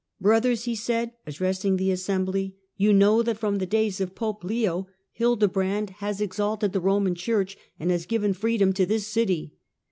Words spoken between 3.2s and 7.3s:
that from the days of Pope Leo, Hildebrand has exalted the Eoman